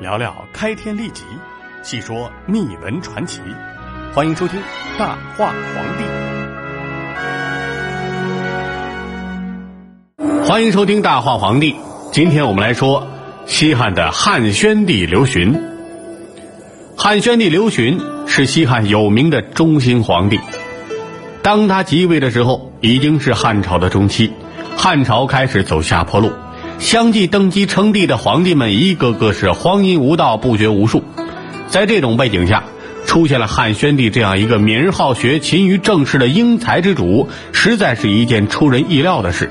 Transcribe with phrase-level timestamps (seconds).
[0.00, 1.24] 聊聊开天立即，
[1.82, 3.38] 细说秘闻传奇。
[4.14, 4.58] 欢迎收听
[4.98, 6.04] 《大话皇帝》。
[10.46, 11.74] 欢迎收听《大话皇帝》。
[12.12, 13.08] 今天我们来说
[13.44, 15.60] 西汉的汉宣帝刘询。
[16.96, 20.40] 汉宣帝刘询是西汉有名的中兴皇帝。
[21.42, 24.32] 当他即位的时候，已经是汉朝的中期，
[24.78, 26.32] 汉朝开始走下坡路。
[26.80, 31.04] 相继登基称帝的皇帝们，一个个是荒淫无道、不学无术。
[31.68, 32.64] 在这种背景下，
[33.04, 39.50] 出现了汉宣帝这样一个敏而好学、勤于政事的英才之主，实在是一件出人意料的事。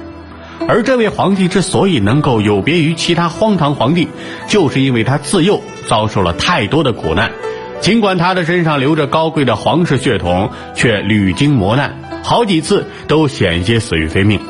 [0.67, 4.07] 而这位皇帝之所以能够有别于其他荒唐皇帝，
[4.47, 7.31] 就是因为他自幼遭受了太多的苦难。
[7.79, 14.41] 尽管他的身上流着高贵的皇室血统，却屡经磨难，好几次都险些死于非命。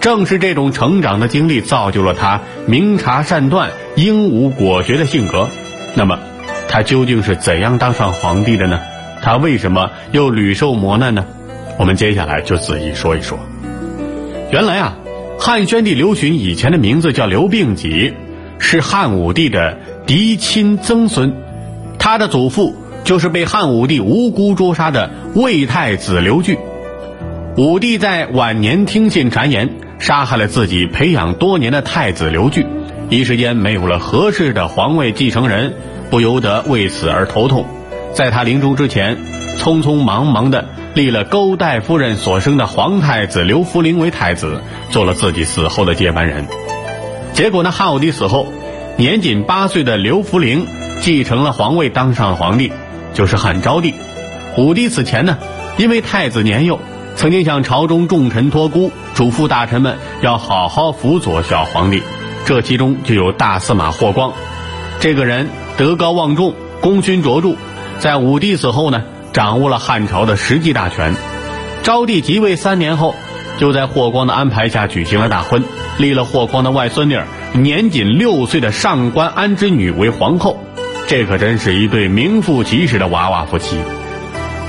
[0.00, 5.48] 正是这种成长的经历，造就了他明察善断、英武果决的性格。
[5.94, 6.18] 那么，
[6.68, 8.80] 他究竟是怎样当上皇帝的呢？
[9.22, 11.26] 他为什么又屡受磨难呢？
[11.78, 13.38] 我们接下来就仔细说一说。
[14.50, 14.96] 原来啊，
[15.38, 18.14] 汉宣帝刘询以前的名字叫刘病己，
[18.58, 21.34] 是汉武帝的嫡亲曾孙。
[21.98, 26.58] 他的祖父就是被汉武帝无辜诛杀的魏太子刘据。
[27.56, 29.68] 武帝在晚年听信谗言，
[30.00, 32.66] 杀害了自己培养多年的太子刘据，
[33.10, 35.74] 一时间没有了合适的皇位继承人，
[36.10, 37.66] 不由得为此而头痛。
[38.14, 39.18] 在他临终之前，
[39.58, 46.46] 匆匆忙忙的立了勾岱夫人所生的皇太子刘弗陵为太子，做了自己死后的接班人。
[47.32, 48.52] 结果呢，汉武帝死后，
[48.96, 50.66] 年仅八岁的刘弗陵。
[51.02, 52.70] 继承了皇位，当上了皇帝，
[53.14, 53.94] 就是汉昭帝。
[54.58, 55.38] 武帝此前呢，
[55.78, 56.78] 因为太子年幼，
[57.20, 62.02] 曾经向朝中重臣托孤，嘱咐大臣们要好好辅佐小皇帝。
[62.46, 64.32] 这其中就有大司马霍光，
[65.00, 67.56] 这个人德高望重，功勋卓著，
[67.98, 69.04] 在武帝死后呢，
[69.34, 71.14] 掌握了汉朝的实际大权。
[71.82, 73.14] 昭帝即位三年后，
[73.58, 75.62] 就在霍光的安排下举行了大婚，
[75.98, 80.58] 立了霍光的外孙女儿，年仅六岁的上官安之女为皇后。
[81.06, 83.76] 这可真是一对名副其实的娃娃夫妻。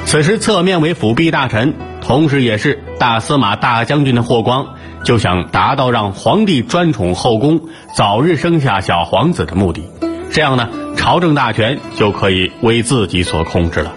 [0.06, 7.62] 此时，侧面为辅弼大臣，同时也是大司马大将军的霍光，就想达到让皇帝专宠后宫，
[7.96, 9.84] 早日生下小皇子的目的。
[10.32, 13.94] 这样呢，朝政大权就可以为自己所控制了。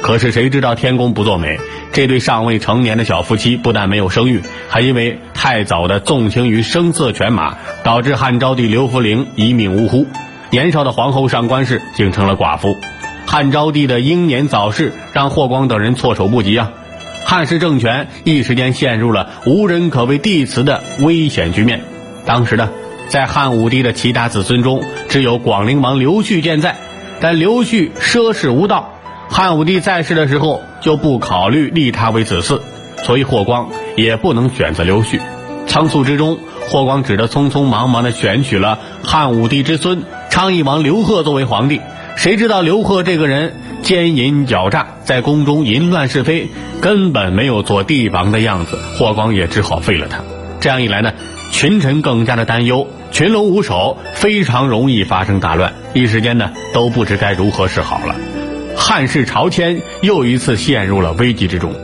[0.00, 1.58] 可是谁知道天公不作美，
[1.92, 10.06] 这对尚未成年的小夫妻不但没有生育，还因为太早的纵情于声色犬马，导致汉昭帝刘弗陵一命呜呼。
[10.50, 12.76] 年少的皇后上官氏竟成了寡妇，
[13.26, 16.70] 汉昭帝的英年早逝让霍光等人措手不及啊！
[17.28, 21.82] 汉室政权一时间陷入了无人可为帝祠的危险局面。
[22.24, 22.70] 当时呢，
[23.08, 26.76] 在汉武帝的其他子孙中，只有广陵王刘旭健在，
[27.20, 28.94] 但刘旭奢侈无道，
[29.28, 32.62] 汉武帝在世的时候就不考虑立他为子嗣，
[33.04, 35.20] 所以霍光也不能选择刘旭。
[35.66, 36.38] 仓促之中，
[36.70, 40.02] 霍光只得匆匆忙忙地选取了汉武帝之孙。
[40.30, 41.82] 昌邑王刘贺作为皇帝，
[42.16, 43.52] 谁知道刘贺这个人
[43.88, 46.50] 奸淫狡诈，在宫中淫乱是非，
[46.82, 48.78] 根本没有做帝王的样子。
[48.98, 50.18] 霍光也只好废了他。
[50.60, 51.14] 这样一来呢，
[51.52, 55.72] 群臣更加的担忧，群龙无首，非常容易发生大乱。
[55.94, 58.14] 一时间呢，都不知该如何是好了。
[58.76, 61.74] 汉室朝迁又一次陷入了危机之中。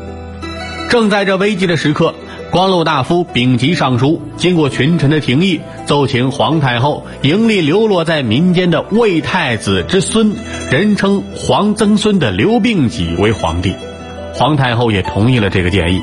[0.90, 2.14] 正在这危机的时刻。
[2.54, 10.36] 光禄大夫丙吉上书，经过群臣的廷议，奏请皇太后迎立流落在民间的魏太子之孙，
[10.70, 13.74] 人称皇曾孙的刘病己为皇帝。
[14.34, 16.00] 皇太后也同意了这个建议。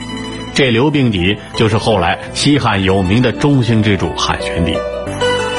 [0.54, 4.76] 这刘病己就是后来西汉有名的中兴之主汉宣帝。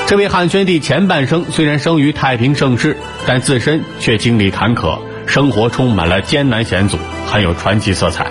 [0.06, 8.26] 这位汉宣帝前半生虽然生于太平盛世，但自身却经历坎坷，生活充满了艰难险阻，很有传奇色彩。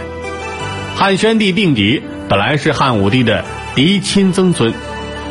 [1.01, 1.99] 汉宣帝病己。
[2.29, 4.71] 本来是汉武帝的嫡亲曾孙，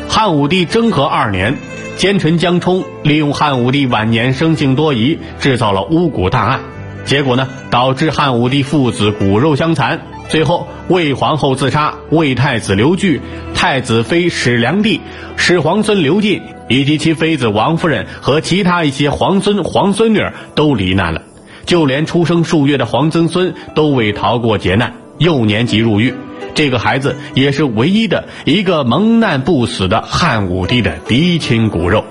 [0.09, 1.55] 汉武帝征和二年，
[1.95, 6.59] 奸臣江充利用汉武帝晚年生性多疑，制造了巫蛊大案，
[7.05, 10.01] 结果呢，导致汉武帝父子骨肉相残。
[10.27, 13.21] 最后，魏皇后自杀，魏太子刘据、
[13.55, 14.99] 太子妃史良娣、
[15.37, 20.19] 史皇孙刘进以及其妃子王夫人和其他一些皇孙皇孙女
[20.53, 21.21] 都罹难了，
[21.65, 26.13] 就连出生数月的皇曾孙都未逃过劫难，幼年即入狱。
[26.53, 32.03] 这个孩子也是唯一的一个蒙难不死的汉武帝的嫡亲骨肉。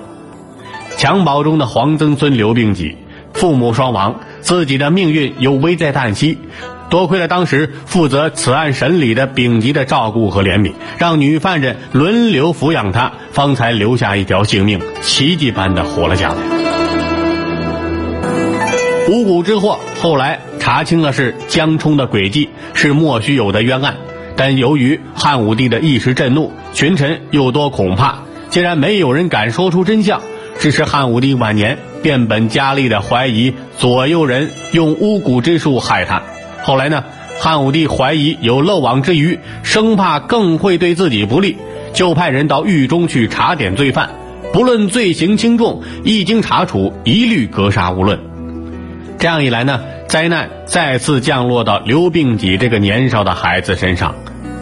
[0.97, 2.97] 襁褓中的皇曾孙刘病己，
[3.33, 6.37] 父母双亡，自己的命运又危在旦夕。
[6.89, 16.70] 多亏了当时负责此案审理的丙吉的照顾和怜悯，让女犯人轮流抚养他，方才留下一条性命，奇迹般的活了下来。
[19.11, 23.97] 五谷之祸后来查清了是江冲的诡计，是莫须有的冤案。
[24.37, 28.19] 但由于汉武帝的一时震怒，群臣又多恐怕，
[28.49, 30.21] 竟然没有人敢说出真相。
[30.59, 36.23] 致使汉武帝晚年变本加厉的怀疑左右人用巫蛊之术害他。
[36.63, 37.03] 后来呢，
[37.37, 41.57] 汉武帝怀疑有漏网之鱼，生怕更会对自己不利，
[41.91, 44.09] 就派人到狱中去查点罪犯，
[44.53, 48.17] 不论罪行轻重，一经查处，一律格杀勿论。
[49.21, 54.15] 这样一来呢，灾难再次降落到刘病己这个年少的孩子身上。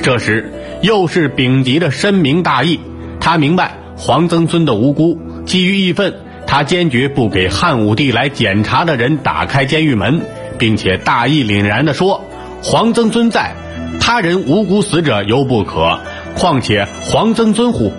[0.03, 0.51] 这时，
[0.81, 2.77] 又是丙吉的深明大义，
[3.21, 5.17] 他明白黄曾孙的无辜。
[5.45, 6.13] 基于义愤，
[6.45, 10.19] 他坚决不给汉武帝来检查的人打开监狱门，
[10.57, 12.25] 并且大义凛然地说
[12.61, 13.53] ：“黄曾孙在，
[14.01, 15.97] 他人无辜死者犹不可，
[16.35, 17.93] 况且黄曾孙乎？”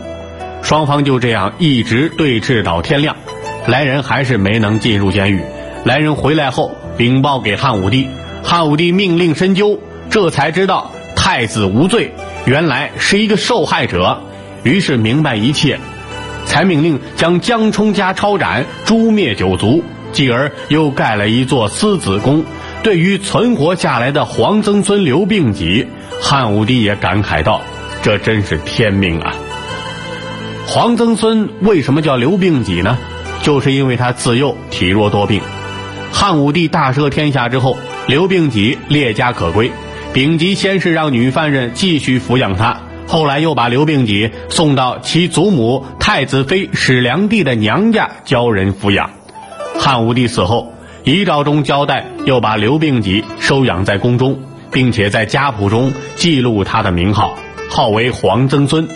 [0.60, 3.16] 双方就这样一直对峙到天亮，
[3.66, 5.40] 来人还是没能进入监狱。
[5.84, 8.08] 来人回来后禀报给汉武帝，
[8.42, 9.78] 汉武帝命令深究，
[10.10, 12.12] 这才知道太子无罪，
[12.44, 14.20] 原来是一个受害者，
[14.62, 15.78] 于是明白一切。
[16.46, 22.44] 才命令将江冲家抄斩，诛灭九族，继而又盖了一座思子宫。
[22.82, 25.86] 对于存活下来的皇曾孙刘病己，
[26.20, 27.60] 汉武帝也感慨道
[28.02, 29.34] ：“这真是天命啊！”
[30.66, 32.98] 皇曾孙为什么叫刘病己呢？
[33.42, 35.40] 就是因为他自幼体弱多病。
[36.12, 37.76] 汉武帝大赦天下之后，
[38.06, 39.70] 刘病己列家可归，
[40.12, 42.78] 丙吉先是让女犯人继续抚养他。
[43.06, 49.10] 后来又把刘病己送到其祖母太子妃史良娣的娘家教人抚养。
[49.78, 50.74] 汉武帝死后，
[51.04, 54.38] 遗诏中交代，又把刘病己收养在宫中，
[54.70, 57.34] 并且在家谱中记录他的名号，
[57.68, 58.86] 号为皇曾孙。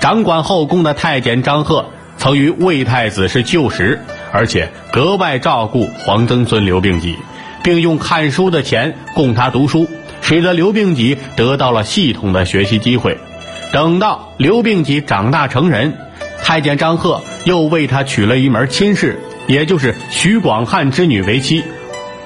[0.00, 1.84] 掌管后宫的太监张贺
[2.16, 4.00] 曾与魏太子是旧识，
[4.32, 7.16] 而且格外照顾黄曾孙刘病己，
[7.62, 9.88] 并用看书的钱供他读书，
[10.22, 13.18] 使得刘病己得到了系统的学习机会。
[13.72, 15.94] 等到刘病己长大成人，
[16.42, 21.62] 太监张贺又为他娶了一门亲事，也就是徐广汉之女为妻。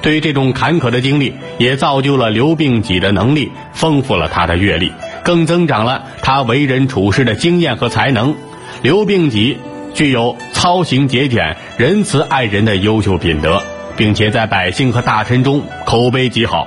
[0.02, 4.92] 对于这种坎坷的经历，也造就了刘病己的能力，丰富了他的阅历，
[5.24, 8.36] 更增长了他为人处事的经验和才能。
[8.82, 9.58] 刘病己
[9.94, 13.62] 具有操行节俭、仁慈爱人的优秀品德，
[13.96, 16.66] 并且在百姓和大臣中口碑极好。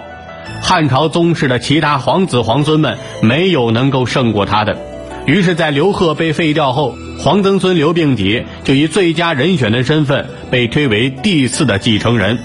[0.61, 4.77] 汉朝宗室的其他皇子皇孙们没有能够胜过他的，
[5.25, 12.39] 于是，在刘贺被废掉后，皇曾孙刘病己就以最佳人选的身份被推为第四的继承人。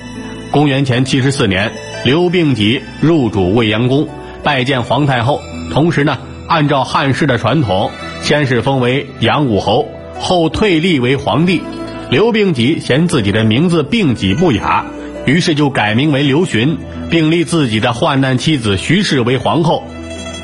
[0.50, 1.70] 公元前七十四年，
[2.04, 4.08] 刘病己入主未央宫，
[4.42, 5.40] 拜见皇太后，
[5.72, 6.18] 同时呢，
[6.48, 7.92] 按照汉室的传统，
[8.22, 9.86] 先是封为阳武侯，
[10.18, 11.62] 后退立为皇帝。
[12.10, 14.86] 刘病己嫌自己的名字病己不雅。
[15.26, 16.76] 于是就改名为刘询，
[17.10, 19.82] 并立自己的患难妻子徐氏为皇后。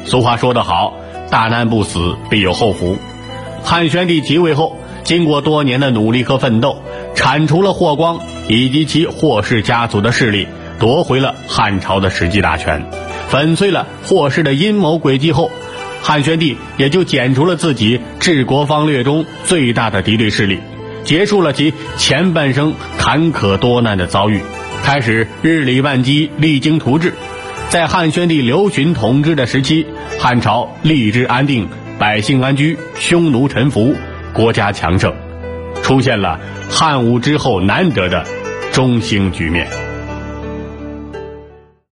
[0.07, 0.95] 俗话说得好，
[1.31, 2.97] 大难不死，必有后福。
[3.63, 6.83] 汉宣帝即位后，经过多年的努力和奋斗，
[7.15, 10.47] 铲除了霍光以及其霍氏家族的势力，
[10.79, 12.83] 夺回了汉朝的实际大权，
[13.29, 15.51] 粉碎了霍氏的阴谋诡计后，
[16.03, 20.59] 汉宣帝也就剪除了自己治国方略中最大的敌对势力，
[21.05, 24.41] 结束了其前半生坎坷多难的遭遇。
[24.83, 27.13] 开始日理万机，励精图治。
[27.69, 29.87] 在汉宣帝刘询统治的时期，
[30.19, 33.95] 汉朝吏治安定，百姓安居，匈奴臣服，
[34.33, 35.15] 国家强盛，
[35.83, 38.25] 出现了汉武之后难得的
[38.73, 39.69] 中兴局面。